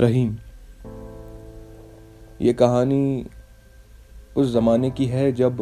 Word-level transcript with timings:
رحیم۔ 0.00 0.34
یہ 2.38 2.52
کہانی 2.52 3.24
اس 4.34 4.46
زمانے 4.46 4.90
کی 4.90 5.12
ہے 5.12 5.32
جب 5.32 5.52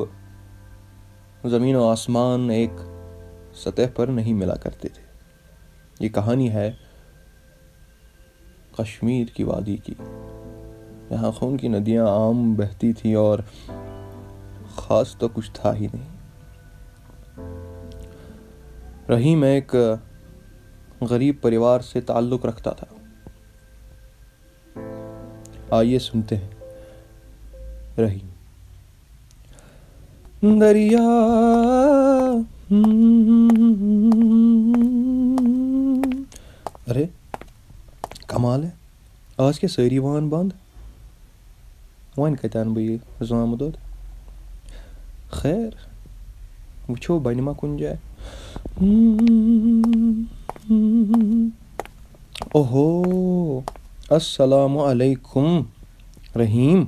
زمین 1.44 1.76
و 1.76 1.88
آسمان 1.88 2.50
ایک 2.50 2.70
سطح 3.54 3.82
پر 3.94 4.06
نہیں 4.06 4.32
ملا 4.32 4.54
کرتے 4.54 4.88
تھے۔ 4.88 5.02
یہ 6.00 6.08
کہانی 6.08 6.50
ہے 6.50 6.72
کشمیر 8.78 9.26
کی 9.34 9.44
وادی 9.44 9.76
کی۔ 9.76 9.94
یہاں 11.10 11.32
خون 11.32 11.56
کی 11.56 11.68
ندیاں 11.68 12.06
عام 12.06 12.54
بہتی 12.54 12.92
تھیں 12.92 13.14
اور 13.14 13.38
خاص 14.76 15.16
تو 15.16 15.28
کچھ 15.28 15.50
تھا 15.54 15.74
ہی 15.74 15.86
نہیں۔ 15.94 16.08
رحیم 19.10 19.42
ایک 19.42 19.74
غریب 21.00 21.36
پریوار 21.42 21.80
سے 21.80 22.00
تعلق 22.00 22.46
رکھتا 22.46 22.70
تھا۔ 22.70 23.03
آئیے 25.74 25.98
سنتے 25.98 26.36
ہیں۔ 26.36 26.48
رحیم 27.98 30.58
دریا۔ 30.58 31.02
ارے، 36.86 37.04
کمال 38.26 38.64
ہے۔ 38.64 38.70
آج 39.38 39.60
کے 39.60 39.68
ساری 39.68 39.98
وان 39.98 40.28
بند 40.28 40.52
وان 42.16 42.36
کتان 42.36 42.74
بہ 42.74 43.24
زامت 43.24 43.60
دود۔ 43.60 43.76
خیر، 45.30 45.70
وچھو 46.88 47.18
بنما 47.18 47.52
کن 47.60 47.76
جائے 47.76 47.96
اوہو۔ 52.52 53.60
السلام 54.10 54.78
علیکم، 54.78 55.62
رحیم، 56.38 56.84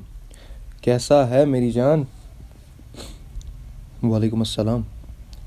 کیسا 0.81 1.29
ہے 1.29 1.45
میری 1.45 1.71
جان؟ 1.71 2.03
وعلیکم 4.03 4.39
السلام، 4.39 4.81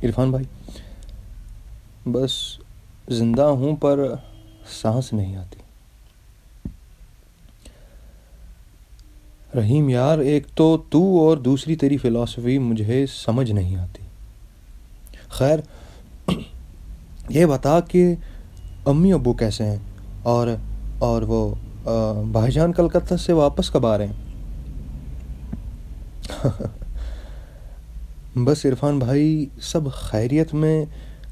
عرفان 0.03 0.31
بھائی۔ 0.31 0.45
بس 2.11 2.31
زندہ 3.07 3.41
ہوں 3.41 3.75
پر 3.75 4.13
سانس 4.81 5.13
نہیں 5.13 5.35
آتی۔ 5.35 5.59
رحیم 9.59 9.89
یار، 9.89 10.17
ایک 10.17 10.47
تو 10.55 10.83
تو 10.89 11.19
اور 11.19 11.37
دوسری 11.37 11.75
تیری 11.75 11.97
فلاسفی 11.97 12.57
مجھے 12.57 13.05
سمجھ 13.05 13.51
نہیں 13.51 13.75
آتی۔ 13.75 14.03
خیر، 15.29 15.59
یہ 17.29 17.45
بتا 17.45 17.79
کہ 17.79 18.15
امی 18.85 19.13
ابو 19.13 19.33
کیسے 19.33 19.65
ہیں 19.65 19.77
اور 20.23 20.47
اور 20.99 21.21
وہ 21.21 21.55
بھائی 22.31 22.51
جان 22.51 22.73
کلکتہ 22.73 23.15
سے 23.15 23.33
واپس 23.33 23.69
کب 23.69 23.85
آ 23.85 23.97
رہے 23.97 24.07
ہیں؟ 24.07 24.13
بس 28.35 28.65
عرفان 28.65 28.99
بھائی، 28.99 29.45
سب 29.61 29.91
خیریت 29.91 30.53
میں 30.53 30.85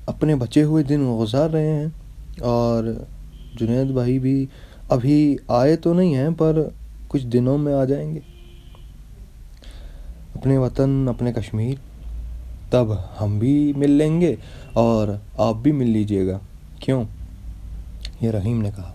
اپنے 0.06 0.36
بچے 0.36 0.64
ہوئے 0.64 0.84
دن 0.84 1.18
گزار 1.20 1.50
رہے 1.50 1.68
ہیں 1.68 1.88
اور 2.42 2.84
جنید 3.60 3.88
بھائی 3.88 4.20
بھی 4.20 4.46
ابھی 4.90 5.38
آئے 5.48 5.76
تو 5.76 5.94
نہیں 5.94 6.16
ہیں، 6.16 6.30
پر 6.38 6.68
کچھ 7.08 7.28
دنوں 7.28 7.58
میں 7.58 7.74
آ 7.74 7.86
جائیں 7.86 8.16
گے۔ 8.16 8.20
اپنے 10.36 10.58
وطن، 10.58 11.06
اپنے 11.10 11.34
کشمیر، 11.34 11.76
تب 12.70 12.88
ہم 13.22 13.40
بھی 13.40 13.74
مل 13.78 13.92
لیں 13.92 14.22
گے 14.22 14.36
اور 14.74 15.08
آپ 15.38 15.56
بھی 15.56 15.72
مل 15.72 15.90
لیجیے 15.90 16.28
گا۔ 16.28 16.40
کیوں؟ 16.80 17.04
یہ 18.22 18.32
رحیم 18.32 18.62
نے 18.62 18.72
کہا۔ 18.76 18.94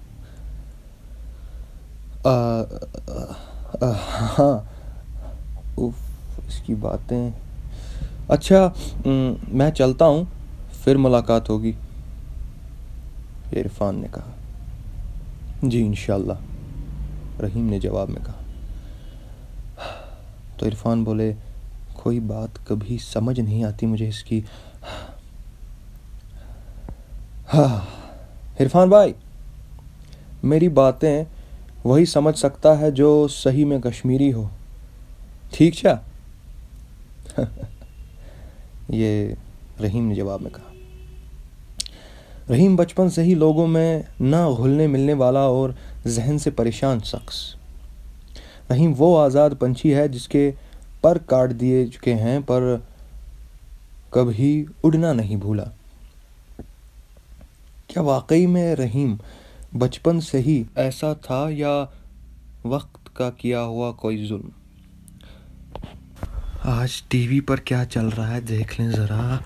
ہاں 4.38 4.58
اس 6.38 6.62
کی 6.66 6.74
باتیں۔ 6.74 7.30
اچھا 8.28 8.70
میں 9.48 9.70
چلتا 9.70 10.04
ہوں، 10.04 10.24
پھر 10.84 10.96
ملاقات 10.96 11.50
ہوگی۔ 11.50 11.72
عرفان 13.52 13.94
نے 13.94 14.06
کہا۔ 14.12 14.30
جی 15.62 15.86
انشاءاللہ۔ 15.86 16.32
رحیم 17.42 17.66
نے 17.68 17.78
جواب 17.78 18.08
میں 18.08 18.24
کہا۔ 18.26 18.42
تو 20.56 20.66
عرفان 20.66 21.04
بولے، 21.04 21.32
کوئی 21.92 22.20
بات 22.20 22.66
کبھی 22.66 22.98
سمجھ 22.98 23.40
نہیں 23.40 23.64
آتی 23.64 23.86
مجھے 23.86 24.08
اس 24.08 24.24
کی۔ 24.24 24.40
ہاں 27.54 27.80
عرفان 28.60 28.88
بھائی، 28.88 29.12
میری 30.42 30.68
باتیں 30.68 31.24
وہی 31.84 32.04
سمجھ 32.04 32.38
سکتا 32.38 32.80
ہے 32.80 32.90
جو 32.90 33.28
صحیح 33.28 33.64
میں 33.64 33.78
کشمیری 33.78 34.32
ہو۔ 34.32 34.48
ٹھیک 35.50 35.74
چا 35.74 35.94
یہ 38.88 39.34
رحیم 39.82 40.08
نے 40.08 40.14
جواب 40.14 40.42
میں 40.42 40.50
کہا۔ 40.50 40.72
رحیم 42.50 42.76
بچپن 42.76 43.10
سے 43.10 43.22
ہی 43.22 43.34
لوگوں 43.34 43.66
میں 43.66 44.02
نہ 44.20 44.50
گھلنے 44.56 44.86
ملنے 44.86 45.12
والا 45.12 45.40
اور 45.40 45.70
ذہن 46.06 46.38
سے 46.38 46.50
پریشان 46.50 46.98
شخص۔ 47.04 47.54
رحیم 48.70 48.92
وہ 48.98 49.20
آزاد 49.20 49.50
پنچھی 49.58 49.94
ہے 49.94 50.08
جس 50.08 50.28
کے 50.28 50.50
پر 51.00 51.18
کاٹ 51.18 51.50
دیے 51.60 51.86
چکے 51.86 52.14
ہیں، 52.14 52.38
پر 52.46 52.76
کبھی 54.10 54.64
اڑنا 54.82 55.12
نہیں 55.12 55.36
بھولا۔ 55.36 55.64
کیا 57.86 58.02
واقعی 58.02 58.46
میں 58.46 58.76
رحیم 58.76 59.16
بچپن 59.78 60.20
سے 60.20 60.38
ہی 60.38 60.62
ایسا 60.74 61.12
تھا 61.22 61.46
یا 61.50 61.84
وقت 62.64 63.14
کا 63.16 63.30
کیا 63.36 63.62
ہوا 63.64 63.90
کوئی 64.00 64.26
ظلم 64.28 64.48
آج 66.70 67.02
ٹی 67.08 67.26
وی 67.28 67.40
پر 67.40 67.60
کیا 67.68 67.84
چل 67.90 68.08
رہا 68.08 68.34
ہے 68.34 68.40
دیکھ 68.48 68.80
لیں 68.80 68.90
ذرا 68.90 69.38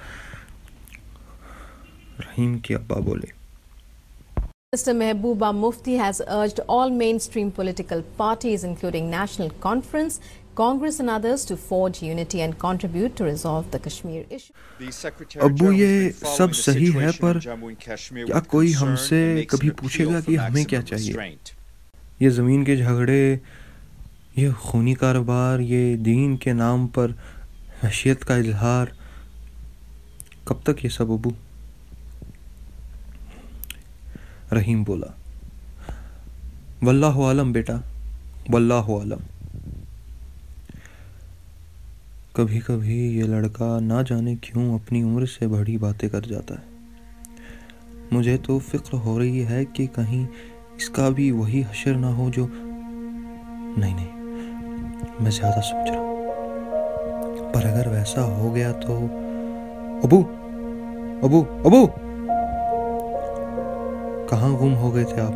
رحیم 2.19 2.59
کے 2.59 2.75
ابا 2.75 2.99
بولے 3.01 3.35
Mr. 4.73 4.93
Mehbooba 4.95 5.49
Mufti 5.55 5.95
has 5.97 6.21
urged 6.29 6.59
all 6.69 6.91
mainstream 6.91 7.51
political 7.51 8.03
parties, 8.17 8.65
including 8.65 9.09
National 9.11 9.51
Conference, 9.61 10.19
Congress 10.57 10.99
and 11.01 11.11
others, 11.11 11.45
to 11.45 11.57
forge 11.57 11.99
unity 12.03 12.41
and 12.41 12.59
contribute 12.59 13.17
to 13.17 13.25
resolve 13.25 13.71
the 13.71 13.79
Kashmir 13.79 14.23
issue. 14.31 14.55
ابو 15.41 15.73
یہ 15.73 16.11
سب 16.37 16.55
صحیح 16.55 16.93
ہے 17.01 17.11
پر 17.21 17.39
کیا 18.27 18.41
کوئی 18.49 18.75
ہم 18.81 18.97
سے 18.97 19.45
کبھی 19.49 19.71
پوچھے 19.71 20.07
گا 20.07 20.21
کہ 20.27 20.39
ہمیں 20.39 20.65
کیا 20.65 20.83
چاہیے؟ 20.83 21.13
یہ 22.21 22.29
زمین 22.29 22.65
کے 22.65 22.77
جھگڑے 22.77 23.37
یہ 24.37 24.49
خونی 24.59 24.95
کاروبار 24.95 25.59
یہ 25.59 25.97
دین 25.97 26.37
کے 26.37 26.53
نام 26.53 26.87
پر 26.87 27.11
حیثیت 27.85 28.25
کا 28.25 28.37
اظہار 28.37 28.87
کب 30.45 30.63
تک 30.63 30.85
یہ 30.85 30.91
سب 30.91 31.13
ابو؟ 31.13 31.31
رحیم 34.53 34.83
بولا۔ 34.83 35.13
واللہ 36.83 37.17
عالم 37.29 37.53
بیٹا 37.53 37.77
واللہ 38.49 38.85
عالم۔ 38.89 39.36
کبھی 42.37 42.61
کبھی 42.61 43.19
یہ 43.19 43.25
لڑکا 43.25 43.79
نہ 43.81 43.95
جانے 44.07 44.35
کیوں 44.37 44.75
اپنی 44.75 45.03
عمر 45.03 45.27
سے 45.27 45.47
بڑی 45.47 45.79
باتیں 45.79 46.09
کر 46.09 46.21
جاتا 46.21 46.55
ہے۔ 46.55 46.65
مجھے 48.13 48.37
تو 48.43 48.59
فکر 48.59 48.95
ہو 48.95 49.19
رہی 49.19 49.45
ہے 49.45 49.65
کہ 49.65 49.87
کہیں 49.87 50.27
اس 50.77 50.91
کا 50.91 51.09
بھی 51.09 51.31
وہی 51.31 51.61
حشر 51.61 51.95
نہ 51.95 52.07
ہو 52.07 52.31
جو 52.33 52.47
نہیں 53.77 53.95
نہیں، 53.95 54.13
میں 55.21 55.31
زیادہ 55.31 55.61
سوچ 55.61 55.91
رہا 55.91 55.99
ہوں۔ 55.99 57.55
پر 57.55 57.65
اگر 57.65 57.87
ویسا 57.87 58.25
ہو 58.25 58.55
گیا 58.55 58.73
تو 58.73 59.07
ابو 60.03 60.23
ابو 61.23 61.45
ابو! 61.65 61.87
کہاں 64.29 64.51
گم 64.51 64.75
ہو 64.75 64.95
گئے 64.95 65.05
تھے 65.05 65.21
آپ؟ 65.21 65.33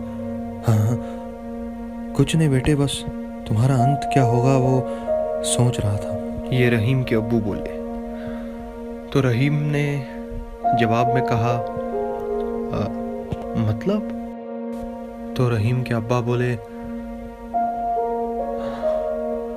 ہاں 0.69 0.79
ہاں 0.79 0.97
کچھ 2.15 2.37
نہیں 2.37 2.49
بیٹے، 2.49 2.77
بس 2.77 3.05
تمہارا 3.49 3.83
انت 3.83 4.15
کیا 4.15 4.25
ہوگا 4.25 4.57
وہ 4.57 4.81
سوچ 5.45 5.81
رہا 5.81 5.97
تھا۔ 5.97 6.30
یہ 6.51 6.71
رحیم 6.71 7.03
کے 7.03 7.17
ابو 7.17 7.41
بولے۔ 7.41 7.77
تو 9.11 9.23
رحیم 9.23 9.63
نے 9.63 10.05
جواب 10.81 11.07
میں 11.13 11.23
کہا 11.23 11.65
مطلب؟ 13.57 14.03
تو 15.37 15.57
رحیم 15.57 15.85
کے 15.85 15.95
ابا 15.95 16.21
بولے، 16.21 16.57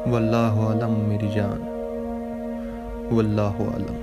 واللہ 0.08 0.38
عالم 0.38 1.00
میری 1.00 1.28
جان۔ 1.28 1.62
واللہ 3.12 3.56
عالم 3.60 3.96